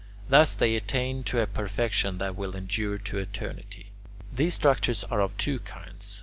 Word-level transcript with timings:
Thus 0.29 0.55
they 0.55 0.75
attain 0.75 1.21
to 1.25 1.39
a 1.41 1.45
perfection 1.45 2.17
that 2.17 2.35
will 2.35 2.55
endure 2.55 2.97
to 2.97 3.19
eternity. 3.19 3.91
These 4.33 4.55
structures 4.55 5.03
are 5.11 5.21
of 5.21 5.37
two 5.37 5.59
kinds. 5.59 6.19